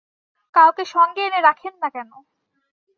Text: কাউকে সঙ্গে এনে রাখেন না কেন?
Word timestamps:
কাউকে 0.55 0.83
সঙ্গে 0.93 1.21
এনে 1.27 1.39
রাখেন 1.41 1.73
না 1.81 1.89
কেন? 1.95 2.09